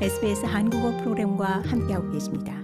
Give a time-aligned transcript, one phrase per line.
[0.00, 2.58] SBS 한국어 프로그램과 함께하고 계십니다.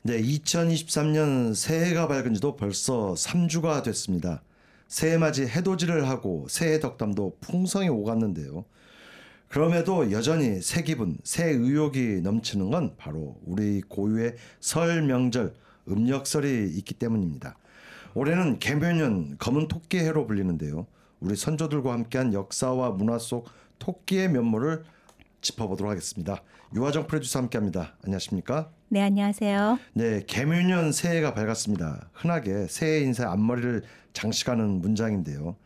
[0.00, 4.42] 네, 2023년 새해가 밝은 지도 벌써 3주가 됐습니다.
[4.88, 8.64] 새해 맞이 해돋이를 하고 새해 덕담도 풍성히 오갔는데요.
[9.48, 15.52] 그럼에도 여전히 새 기분, 새 의욕이 넘치는 건 바로 우리 고유의 설 명절
[15.86, 17.58] 음력설이 있기 때문입니다.
[18.14, 20.86] 올해는 개묘년 검은 토끼 해로 불리는데요.
[21.20, 24.82] 우리 선조들과 함께한 역사와 문화 속 토끼의 면모를
[25.40, 26.42] 짚어보도록 하겠습니다.
[26.74, 27.96] 유화정 프로듀서 함께합니다.
[28.04, 28.70] 안녕하십니까?
[28.88, 29.78] 네, 안녕하세요.
[29.94, 32.08] 네, 개묘년 새해가 밝았습니다.
[32.12, 33.82] 흔하게 새해 인사 앞머리를
[34.12, 35.56] 장식하는 문장인데요.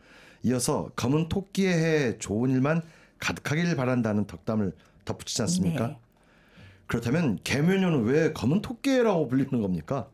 [0.43, 2.81] 이어서 검은 토끼의 해 좋은 일만
[3.19, 4.73] 가득하길 바란다는 덕담을
[5.05, 5.87] 덧붙이지 않습니까?
[5.87, 5.97] 네.
[6.87, 10.09] 그렇다면 개묘년은 왜 검은 토끼라고 불리는 겁니까?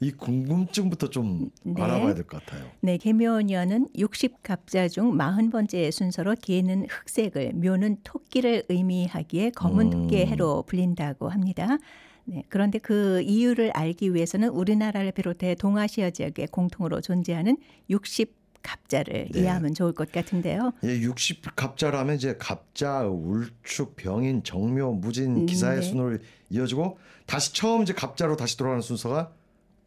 [0.00, 1.80] 이 궁금증부터 좀 네.
[1.82, 2.70] 알아봐야 될 것 같아요.
[2.80, 9.90] 네, 개묘년은 60갑자 중 40번째 순서로 개는 흑색을, 묘는 토끼를 의미하기에 검은 음.
[9.90, 11.76] 토끼의 해로 불린다고 합니다.
[12.24, 17.58] 네, 그런데 그 이유를 알기 위해서는 우리나라를 비롯해 동아시아 지역에 공통으로 존재하는
[17.90, 19.40] 60 갑자를 네.
[19.40, 20.72] 이해하면 좋을 것 같은데요.
[20.84, 25.82] 예, 60 갑자라면 이제 갑자, 울축, 병인, 정묘, 무진, 음, 기사의 네.
[25.82, 26.18] 순으로
[26.50, 29.32] 이어지고 다시 처음 이제 갑자로 다시 돌아가는 순서가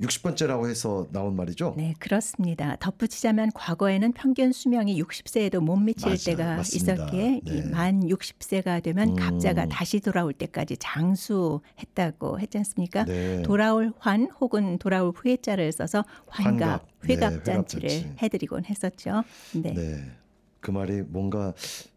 [0.03, 1.73] 60번째라고 해서 나온 말이죠.
[1.77, 2.75] 네, 그렇습니다.
[2.79, 6.17] 덧붙이자면 과거에는 평균 수명이 60세에도 못 미칠 맞아요.
[6.25, 6.93] 때가 맞습니다.
[6.93, 7.57] 있었기에 네.
[7.57, 9.15] 이만 60세가 되면 음.
[9.15, 13.05] 갑자가 다시 돌아올 때까지 장수했다고 했지 않습니까?
[13.05, 13.41] 네.
[13.43, 18.15] 돌아올 환 혹은 돌아올 후에자를 써서 환갑, 환갑, 네, 회갑 잔치를 회갑잔치.
[18.21, 19.23] 해드리곤 했었죠.
[19.55, 19.73] 네.
[19.73, 20.11] 네.
[20.59, 21.53] 그 말이 뭔가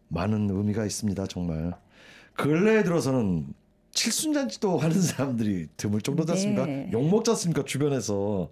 [0.09, 1.73] 많은 의미가 있습니다, 정말.
[2.33, 3.47] 근래에 들어서는
[3.97, 6.65] 칠순잔치도 하는 사람들이 드물 정도지 않습니까?
[6.65, 6.89] 네.
[6.93, 7.63] 욕 먹지 않습니까?
[7.65, 8.51] 주변에서.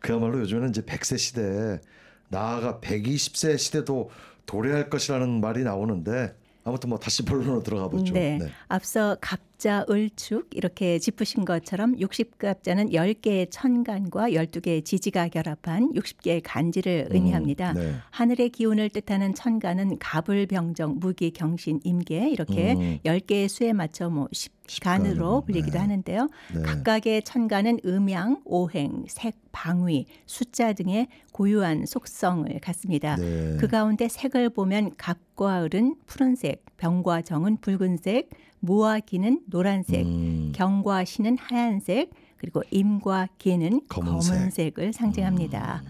[0.00, 1.80] 그야말로 요즘에는 이제 100세 시대,
[2.28, 4.10] 나아가 120세 시대도
[4.46, 8.12] 도래할 것이라는 말이 나오는데 아무튼 뭐 다시 본론으로 들어가 보죠.
[8.12, 8.40] 네.
[8.66, 17.72] 앞서 갑자, 을축 이렇게 짚으신 것처럼 60갑자는 10개의 천간과 12개의 지지가 결합한 60개의 간지를 의미합니다.
[17.72, 17.94] 네.
[18.10, 22.98] 하늘의 기운을 뜻하는 천간은 갑을, 병정, 무기, 경신, 임계 이렇게 음.
[23.04, 25.78] 10개의 수에 맞춰 뭐 10 간으로 십간으로, 불리기도 네.
[25.78, 26.28] 하는데요.
[26.54, 26.62] 네.
[26.62, 33.16] 각각의 천간은 음양, 오행, 색, 방위, 숫자 등의 고유한 속성을 갖습니다.
[33.16, 33.56] 네.
[33.58, 40.52] 그 가운데 색을 보면 갑과 을은 푸른색, 병과 정은 붉은색, 무와 기는 노란색, 음.
[40.54, 44.78] 경과 신은 하얀색, 그리고 임과 개는 검은색.
[44.78, 45.82] 을 상징합니다.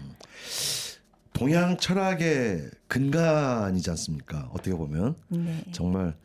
[1.33, 4.49] 동양 철학의 근간이지 않습니까?
[4.51, 5.15] 어떻게 보면.
[5.27, 5.63] 네.
[5.71, 6.15] 정말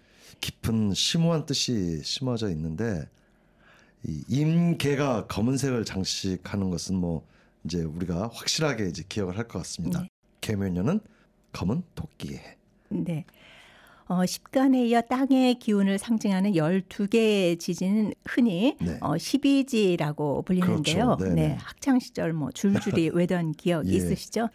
[0.41, 3.09] 깊은 심오한 뜻이 심어져 있는데
[4.07, 7.27] 이 임계가 검은색을 장식하는 것은 뭐
[7.65, 10.01] 이제 우리가 확실하게 이제 기억을 할 것 같습니다.
[10.03, 10.09] 네.
[10.41, 11.01] 개묘년은
[11.53, 12.57] 검은 토끼의 해.
[12.89, 13.25] 네.
[14.07, 18.99] 어, 십간에 이어 땅의 기운을 상징하는 12개의 지진은 흔히 네.
[19.01, 21.17] 어, 12지라고 불리는데요.
[21.17, 21.35] 그렇죠.
[21.35, 21.57] 네.
[21.61, 23.93] 학창 시절 뭐 줄줄이 외던 기억 예.
[23.93, 24.49] 있으시죠?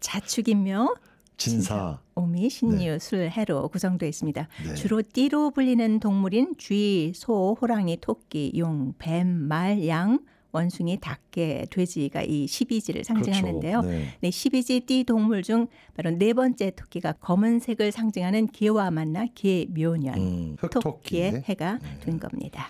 [0.00, 0.94] 자축인묘,
[1.42, 1.98] 진사.
[2.14, 4.48] 오미, 신유, 술, 해로 구성되어 있습니다.
[4.64, 4.74] 네.
[4.74, 10.20] 주로 띠로 불리는 동물인 쥐, 소, 호랑이, 토끼, 용, 뱀, 말, 양,
[10.52, 13.80] 원숭이, 닭개, 돼지가 이 12지를 상징하는데요.
[13.80, 13.98] 그렇죠.
[13.98, 14.14] 네.
[14.20, 20.56] 네, 12지 띠 동물 중 바로 네 번째 토끼가 검은색을 상징하는 개와 만나 개묘년 음.
[20.56, 22.68] 토끼의 해가 된 겁니다.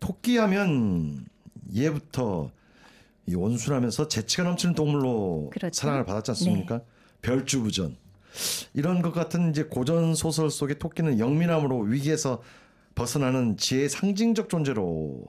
[0.00, 1.24] 토끼하면
[1.72, 2.50] 예부터
[3.26, 5.80] 이 온순하면서 재치가 넘치는 동물로 그렇죠.
[5.80, 6.82] 사랑을 받았지 않습니까?
[7.24, 7.96] 별주부전.
[8.74, 12.42] 이런 것 같은 이제 고전 소설 속의 토끼는 영민함으로 위기에서
[12.94, 15.24] 벗어나는 지혜의 상징적 존재로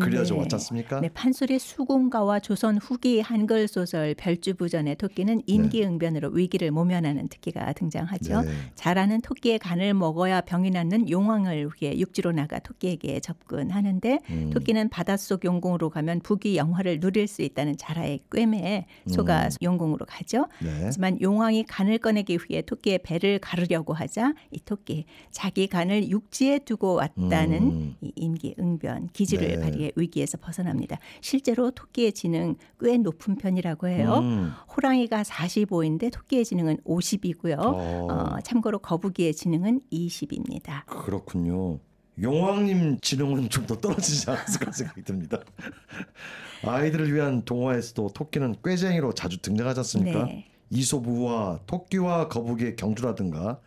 [0.00, 0.40] 그려져 네.
[0.40, 1.00] 왔지 않습니까?
[1.00, 8.42] 네, 판소리 수공가와 조선 후기 한글 소설 별주부전의 토끼는 인기응변으로 위기를 모면하는 특기가 등장하죠.
[8.42, 8.50] 네.
[8.74, 14.50] 자라는 토끼의 간을 먹어야 병이 낫는 용왕을 위해 육지로 나가 토끼에게 접근하는데 음.
[14.52, 20.46] 토끼는 바닷속 용궁으로 가면 부귀 영화를 누릴 수 있다는 자라의 꿰매에 속아 용궁으로 가죠.
[20.62, 20.66] 음.
[20.66, 20.80] 네.
[20.84, 26.94] 하지만 용왕이 간을 꺼내기 위해 토끼의 배를 가르려고 하자 이 토끼 자기 간을 육지에 두고
[26.94, 27.96] 왔다는 음.
[28.00, 29.60] 이 임기응변 기지를 네.
[29.60, 30.98] 발휘해 위기에서 벗어납니다.
[31.20, 34.18] 실제로 토끼의 지능 꽤 높은 편이라고 해요.
[34.22, 34.52] 음.
[34.76, 37.58] 호랑이가 45인데 토끼의 지능은 50이고요.
[37.58, 38.06] 어.
[38.10, 40.84] 어, 참고로 거북이의 지능은 20입니다.
[40.86, 41.78] 그렇군요.
[42.20, 45.38] 용왕님 지능은 좀 더 떨어지지 않았을까 생각이 듭니다.
[46.64, 50.24] 아이들을 위한 동화에서도 토끼는 꾀쟁이로 자주 등장하지 않습니까?
[50.24, 50.46] 네.
[50.70, 53.60] 이소부와 토끼와 거북이의 경주라든가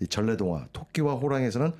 [0.00, 1.72] 이 전래동화 토끼와 호랑이에서는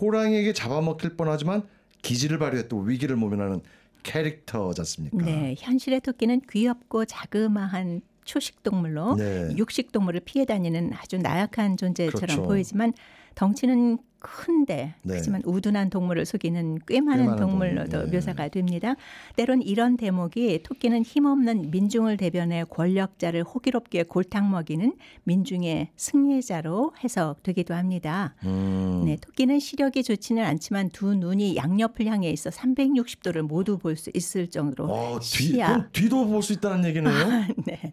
[0.00, 1.62] 호랑이에게 잡아먹힐 뻔하지만
[2.02, 3.60] 기지를 발휘해 또 위기를 모면하는
[4.02, 5.24] 캐릭터지 않습니까?
[5.24, 9.54] 네, 현실의 토끼는 귀엽고 자그마한 초식 동물로 네.
[9.56, 12.42] 육식 동물을 피해 다니는 아주 나약한 존재처럼 그렇죠.
[12.42, 12.92] 보이지만
[13.34, 15.14] 덩치는 큰데 네.
[15.16, 18.16] 하지만 우둔한 동물을 속이는 꽤 많은 많은 동물로도 동물, 네.
[18.16, 18.94] 묘사가 됩니다.
[19.36, 28.34] 때론 이런 대목이 토끼는 힘없는 민중을 대변해 권력자를 호기롭게 골탕 먹이는 민중의 승리자로 해석되기도 합니다.
[28.44, 29.02] 음.
[29.04, 34.48] 네, 토끼는 시력이 좋지는 않지만 두 눈이 양옆을 향해 있어 360도를 모두 볼 수 있을
[34.48, 35.88] 정도로 어, 뒤, 시야.
[35.92, 37.12] 뒤도 볼 수 있다는 얘기네요.
[37.66, 37.92] 네.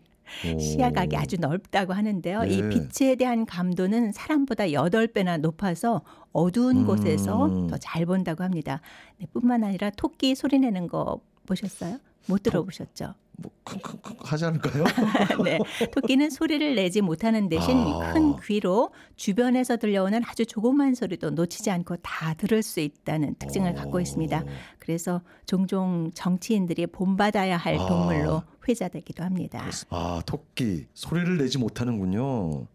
[0.55, 0.59] 오.
[0.59, 2.43] 시야각이 아주 넓다고 하는데요.
[2.45, 2.69] 이 네.
[2.69, 6.01] 빛에 대한 감도는 사람보다 8배나 높아서
[6.31, 6.85] 어두운 음.
[6.85, 8.81] 곳에서 더 잘 본다고 합니다.
[9.17, 11.97] 네, 뿐만 아니라 토끼 소리 내는 거 보셨어요?
[12.27, 13.15] 못 들어보셨죠?
[13.41, 14.83] 뭐 킁킁킁 하지 않을까요?
[15.43, 15.59] 네.
[15.91, 18.13] 토끼는 소리를 내지 못하는 대신 아.
[18.13, 23.99] 큰 귀로 주변에서 들려오는 아주 조그만 소리도 놓치지 않고 다 들을 수 있다는 특징을 갖고
[23.99, 24.43] 있습니다.
[24.79, 27.85] 그래서 종종 정치인들이 본받아야 할 아.
[27.85, 29.63] 동물로 회자되기도 합니다.
[29.89, 32.67] 아, 토끼 소리를 내지 못하는군요.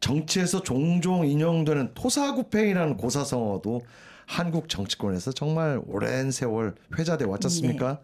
[0.00, 3.80] 정치에서 종종 인용되는 토사구팽이라는 고사성어도
[4.26, 8.00] 한국 정치권에서 정말 오랜 세월 회자돼 왔지 않습니까?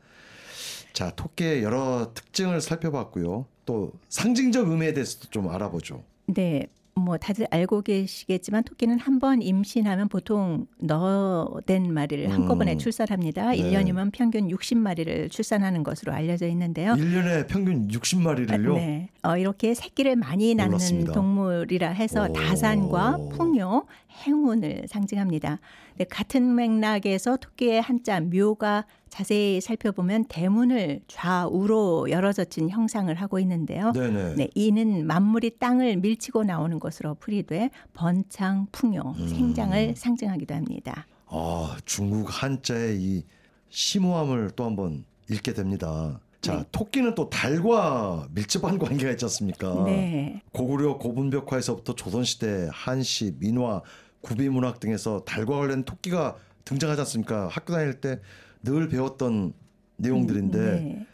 [0.95, 3.45] 자, 토끼의 여러 특징을 살펴봤고요.
[3.67, 6.03] 또 상징적 의미에 대해서도 좀 알아보죠.
[6.27, 6.67] 네.
[6.97, 12.79] 뭐 다들 알고 계시겠지만 토끼는 한 번 임신하면 보통 너된 마리를 한꺼번에 음.
[12.79, 13.51] 출산합니다.
[13.51, 13.57] 네.
[13.57, 16.95] 일 1년이면 평균 60마리를 출산하는 것으로 알려져 있는데요.
[16.95, 18.75] 일년에 평균 60마리를요.
[18.77, 19.09] 네.
[19.25, 21.13] 어, 이렇게 새끼를 많이 낳는 몰랐습니다.
[21.13, 22.33] 동물이라 해서 오.
[22.33, 25.61] 다산과 풍요, 행운을 상징합니다.
[25.97, 33.93] 네, 같은 맥락에서 토끼의 한자 묘가 자세히 살펴보면 대문을 좌우로 열어젖힌 형상을 하고 있는데요.
[33.93, 34.35] 네네.
[34.37, 39.29] 네, 이는 만물이 땅을 밀치고 나오는 것으로 풀이돼 번창, 풍요, 음.
[39.29, 41.07] 생장을 상징하기도 합니다.
[41.27, 43.25] 아, 중국 한자의 이
[43.69, 46.21] 심오함을 또 한번 읽게 됩니다.
[46.41, 46.65] 자, 네.
[46.73, 49.85] 토끼는 또 달과 밀접한 관계가 있지 않습니까?
[49.85, 50.43] 네.
[50.53, 53.81] 고구려 고분벽화에서부터 조선시대 한시, 민화,
[54.25, 57.49] 구비문학 등에서 달과 관련 토끼가 등장하지 않습니까?
[57.49, 58.19] 학교 다닐 때
[58.65, 59.53] 늘 배웠던
[59.97, 61.07] 내용들인데 네.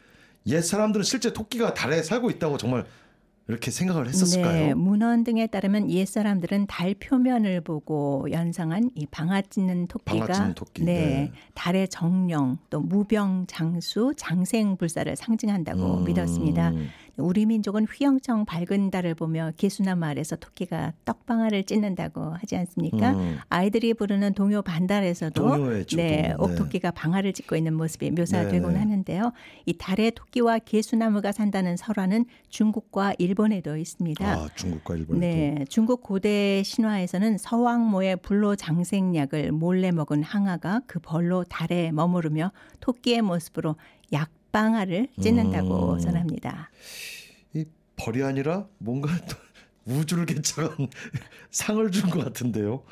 [0.47, 2.85] 옛 사람들은 실제 토끼가 달에 살고 있다고 정말
[3.47, 4.53] 이렇게 생각을 했었을까요?
[4.53, 10.33] 네, 문헌 등에 따르면 옛 사람들은 달 표면을 보고 연상한 이 방아 찢는 토끼가 방아
[10.33, 11.31] 찢는 토끼, 네, 네.
[11.53, 16.03] 달의 정령 또 무병 장수 장생 불사를 상징한다고 음.
[16.05, 16.71] 믿었습니다.
[17.17, 23.11] 우리 민족은 휘영청 밝은 달을 보며 개수나무 아래서 토끼가 떡방아를 찢는다고 하지 않습니까?
[23.11, 23.37] 음.
[23.49, 25.85] 아이들이 부르는 동요 반달에서도 네.
[25.95, 26.33] 네.
[26.37, 28.79] 옥토끼가 방아를 찢고 있는 모습이 묘사되곤 네, 네.
[28.79, 29.33] 하는데요.
[29.65, 34.25] 이 달에 토끼와 개수나무가 산다는 설화는 중국과 일 본에도 있습니다.
[34.25, 41.43] 아, 중국과 일본에도 네, 중국 고대 신화에서는 서왕모의 불로 장생약을 몰래 먹은 항아가 그 벌로
[41.43, 43.75] 달에 머무르며 토끼의 모습으로
[44.11, 45.99] 약방아를 찢는다고 음.
[45.99, 46.69] 전합니다.
[47.53, 49.35] 이 벌이 아니라 뭔가 또
[49.85, 50.87] 우주를 개척한
[51.51, 52.83] 상을 준 것 같은데요.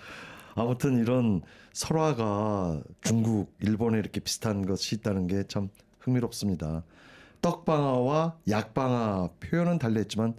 [0.56, 1.42] 아무튼 이런
[1.74, 5.70] 설화가 중국, 일본에 이렇게 비슷한 것이 있다는 게 참
[6.00, 6.84] 흥미롭습니다.
[7.42, 10.36] 떡방아와 약방아 표현은 달리 했지만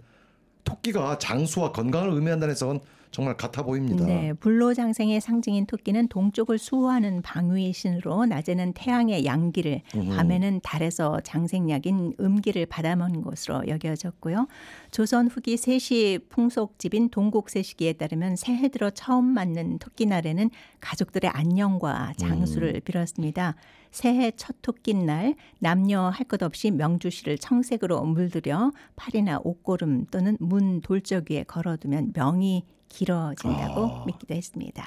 [0.63, 2.79] 토끼가 장수와 건강을 의미한다는 해석은
[3.11, 4.05] 정말 같아 보입니다.
[4.05, 10.15] 네, 불로장생의 상징인 토끼는 동쪽을 수호하는 방위신으로 낮에는 태양의 양기를, 음흠.
[10.15, 14.47] 밤에는 달에서 장생약인 음기를 받아먹는 것으로 여겨졌고요.
[14.91, 23.55] 조선 후기 세시 풍속집인 동국세시기에 따르면 새해 들어 처음 맞는 토끼날에는 가족들의 안녕과 장수를 빌었습니다.
[23.91, 31.29] 새해 첫 토끼날 남녀 할 것 없이 명주실을 청색으로 물들여 팔이나 옷고름 또는 문 돌적
[31.29, 34.05] 위에 걸어두면 명이 길어진다고 아.
[34.05, 34.85] 믿기도 했습니다.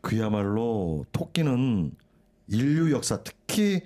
[0.00, 1.92] 그야말로 토끼는
[2.48, 3.82] 인류 역사 특히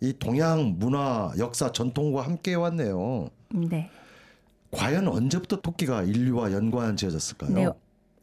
[0.00, 3.30] 이 동양 문화 역사 전통과 함께 왔네요.
[3.50, 3.90] 네.
[4.70, 7.54] 과연 언제부터 토끼가 인류와 연관 지어졌을까요?
[7.54, 7.68] 네.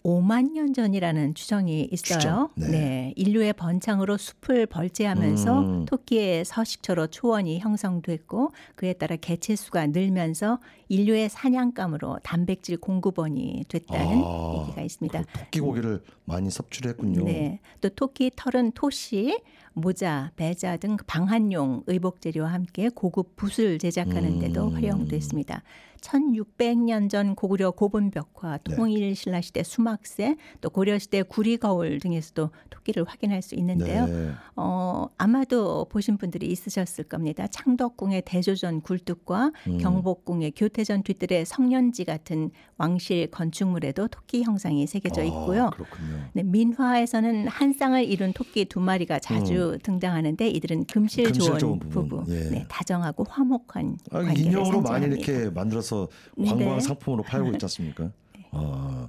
[0.04, 2.20] 5만 년 전이라는 추정이 있어요.
[2.20, 2.68] 추정, 네.
[2.68, 3.14] 네.
[3.16, 5.86] 인류의 번창으로 숲을 벌채하면서 음.
[5.86, 14.58] 토끼의 서식처로 초원이 형성됐고 그에 따라 개체 수가 늘면서 인류의 사냥감으로 단백질 공급원이 됐다는 아,
[14.62, 15.22] 얘기가 있습니다.
[15.22, 17.24] 그 토끼 고기를 많이 섭취했군요.
[17.24, 17.60] 네.
[17.80, 19.40] 또 토끼 털은 토시,
[19.74, 24.76] 모자, 배자 등 방한용 의복 재료와 함께 고급 붓을 제작하는 데도 음.
[24.76, 25.64] 활용됐습니다.
[26.04, 28.76] 1600년 전 고구려 고분벽화, 네.
[28.76, 34.06] 통일 신라 시대 수막새, 또 고려 시대 구리 거울 등에서도 토끼를 확인할 수 있는데요.
[34.06, 34.32] 네.
[34.56, 37.48] 어, 아마도 보신 분들이 있으셨을 겁니다.
[37.48, 39.78] 창덕궁의 대조전 굴뚝과 음.
[39.78, 45.68] 경복궁의 교태전 뒤뜰의 성년지 같은 왕실 건축물에도 토끼 형상이 새겨져 있고요.
[45.68, 46.30] 아.
[46.34, 51.32] 네, 민화에서는 한 쌍을 이룬 토끼 두 마리가 자주 등장하는데 이들은 금실, 음.
[51.32, 52.50] 금실 좋은 부부, 예.
[52.50, 55.04] 네, 다정하고 화목한 아, 관계를 인형으로 많이.
[55.04, 55.93] 이렇게 만들어서
[56.38, 56.80] 관광 네.
[56.80, 58.12] 상품으로 팔고 있지 않습니까?
[58.52, 59.08] 아,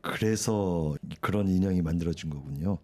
[0.00, 2.78] 그래서 그런 인형이 만들어진 거군요.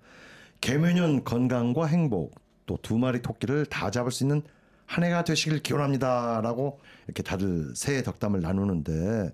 [0.60, 2.34] 개묘년 건강과 행복
[2.66, 4.42] 또 두 마리 토끼를 다 잡을 수 있는
[4.86, 9.32] 한 해가 되시길 기원합니다라고 이렇게 다들 새해 덕담을 나누는데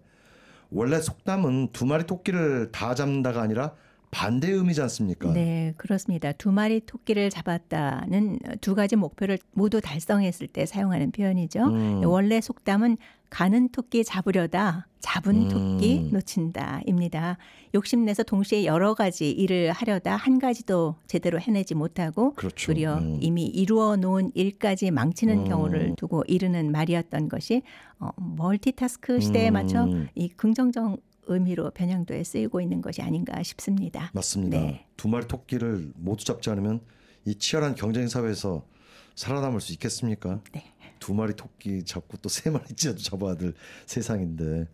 [0.70, 3.75] 원래 속담은 두 마리 토끼를 다 잡는다가 아니라
[4.10, 5.32] 반대 의미지 않습니까?
[5.32, 6.32] 네, 그렇습니다.
[6.32, 11.64] 두 마리 토끼를 잡았다는 두 가지 목표를 모두 달성했을 때 사용하는 표현이죠.
[11.64, 12.02] 음.
[12.04, 12.96] 원래 속담은
[13.28, 15.48] 가는 토끼 잡으려다 잡은 음.
[15.48, 17.38] 토끼 놓친다입니다.
[17.75, 22.72] 욕심내서 동시에 여러 가지 일을 하려다 한 가지도 제대로 해내지 못하고 그렇죠.
[22.72, 23.18] 도리어 음.
[23.20, 25.44] 이미 이루어 놓은 일까지 망치는 음.
[25.44, 27.62] 경우를 두고 이르는 말이었던 것이
[27.98, 29.52] 어, 멀티타스크 시대에 음.
[29.52, 34.11] 맞춰 이 긍정적 의미로 변형돼 쓰이고 있는 것이 아닌가 싶습니다.
[34.14, 34.59] 맞습니다.
[34.59, 34.87] 네.
[34.97, 36.80] 두 마리 토끼를 모두 잡지 않으면
[37.25, 38.64] 이 치열한 경쟁 사회에서
[39.14, 40.40] 살아남을 수 있겠습니까?
[40.52, 40.73] 네.
[40.99, 43.54] 두 마리 토끼 잡고 또 세 마리째도 잡아야 될
[43.87, 44.66] 세상인데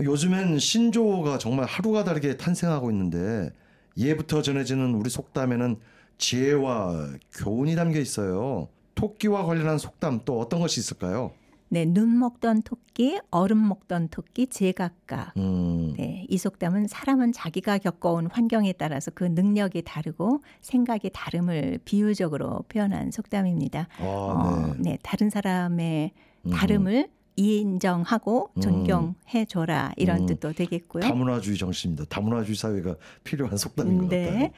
[0.00, 3.50] 요즘엔 신조어가 정말 하루가 다르게 탄생하고 있는데
[3.96, 5.76] 예부터 전해지는 우리 속담에는
[6.18, 8.68] 지혜와 교훈이 담겨 있어요.
[8.96, 11.32] 토끼와 관련한 속담 또 어떤 것이 있을까요?
[11.68, 15.36] 네, 눈 먹던 토끼, 얼음 먹던 토끼, 제각각.
[15.36, 22.64] 음, 네, 이 속담은 사람은 자기가 겪어온 환경에 따라서 그 능력이 다르고 생각이 다름을 비유적으로
[22.68, 23.88] 표현한 속담입니다.
[23.98, 24.90] 아, 어, 네.
[24.92, 26.12] 네, 다른 사람의
[26.46, 26.50] 음.
[26.50, 28.60] 다름을 인정하고 음.
[28.60, 30.26] 존경해 줘라 이런 음.
[30.26, 31.02] 뜻도 되겠고요.
[31.02, 32.04] 다문화주의 정신입니다.
[32.08, 32.94] 다문화주의 사회가
[33.24, 34.50] 필요한 속담인 것 같아요.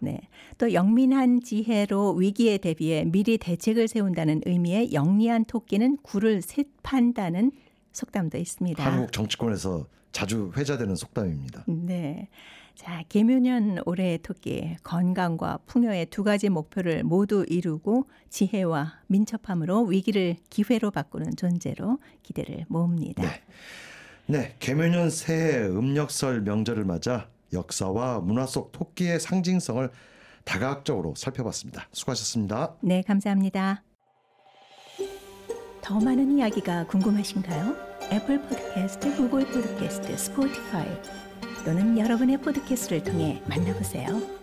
[0.00, 0.12] 네.
[0.12, 0.20] 네.
[0.58, 7.52] 또 영민한 지혜로 위기에 대비해 미리 대책을 세운다는 의미의 영리한 토끼는 굴을 셋 판다는
[7.92, 8.84] 속담도 있습니다.
[8.84, 11.64] 한국 정치권에서 자주 회자되는 속담입니다.
[11.66, 12.28] 네.
[12.74, 20.90] 자, 개묘년 올해의 토끼 건강과 풍요의 두 가지 목표를 모두 이루고 지혜와 민첩함으로 위기를 기회로
[20.90, 23.22] 바꾸는 존재로 기대를 모읍니다.
[23.22, 23.28] 네.
[24.26, 29.90] 네, 계묘년 새해 음력설 명절을 맞아 역사와 문화 속 토끼의 상징성을
[30.44, 31.88] 다각적으로 살펴봤습니다.
[31.92, 32.76] 수고하셨습니다.
[32.80, 33.82] 네, 감사합니다.
[35.82, 37.76] 더 많은 이야기가 궁금하신가요?
[38.12, 40.88] 애플 포드캐스트, 구글 포드캐스트, 스포티파이
[41.64, 44.39] 또는 여러분의 포드캐스트를 통해 만나보세요.